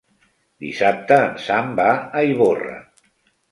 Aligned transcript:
Dissabte 0.65 1.19
en 1.27 1.37
Sam 1.45 1.71
va 1.83 1.87
a 1.93 2.25
Ivorra. 2.33 2.77